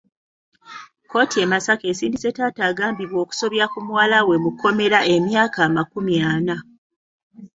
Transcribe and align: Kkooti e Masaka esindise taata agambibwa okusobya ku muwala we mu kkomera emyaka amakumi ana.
Kkooti 1.03 1.37
e 1.43 1.45
Masaka 1.51 1.85
esindise 1.91 2.29
taata 2.37 2.61
agambibwa 2.69 3.17
okusobya 3.23 3.65
ku 3.71 3.79
muwala 3.85 4.17
we 4.27 4.35
mu 4.43 4.51
kkomera 4.53 4.99
emyaka 5.15 5.57
amakumi 5.67 6.15
ana. 6.33 6.55